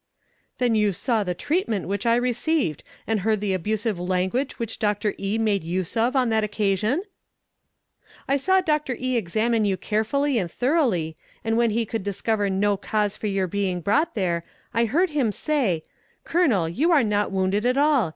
[0.57, 5.13] "Then you saw the treatment which I received, and heard the abusive language which Doctor
[5.19, 5.37] E.
[5.37, 7.03] made use of on that occasion?"
[8.27, 9.15] "I saw Doctor E.
[9.15, 13.79] examine you carefully and thoroughly, and when he could discover no cause for your being
[13.79, 14.43] brought there,
[14.73, 15.83] I heard him say
[16.23, 18.09] 'Colonel, you are not wounded at all.